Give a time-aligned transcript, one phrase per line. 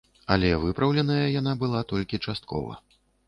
[0.35, 2.73] Але выпраўленая яна была толькі часткова.